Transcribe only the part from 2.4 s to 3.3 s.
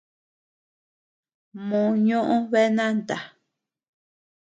bea nanta.